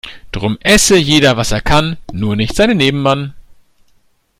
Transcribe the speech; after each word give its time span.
Drum 0.31 0.57
esse 0.61 0.97
jeder 0.97 1.37
was 1.37 1.51
er 1.51 1.61
kann, 1.61 1.95
nur 2.11 2.35
nicht 2.35 2.55
seinen 2.55 2.77
Nebenmann. 2.77 3.35